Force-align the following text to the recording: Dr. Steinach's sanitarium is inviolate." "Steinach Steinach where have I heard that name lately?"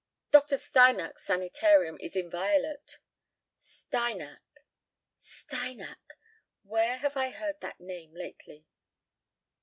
Dr. 0.31 0.57
Steinach's 0.57 1.25
sanitarium 1.25 1.95
is 1.99 2.15
inviolate." 2.15 2.97
"Steinach 3.55 4.41
Steinach 5.19 6.13
where 6.63 6.97
have 6.97 7.15
I 7.15 7.29
heard 7.29 7.61
that 7.61 7.79
name 7.79 8.11
lately?" 8.15 8.65